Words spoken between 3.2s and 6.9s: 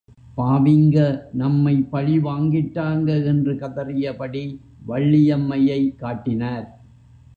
என்று கதறியபடி வள்ளியம்மையை காட்டினர்.